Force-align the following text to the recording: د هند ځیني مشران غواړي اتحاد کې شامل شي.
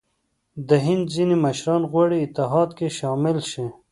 د 0.67 0.69
هند 0.85 1.03
ځیني 1.13 1.35
مشران 1.45 1.81
غواړي 1.91 2.17
اتحاد 2.21 2.69
کې 2.77 2.87
شامل 2.97 3.37
شي. 3.51 3.65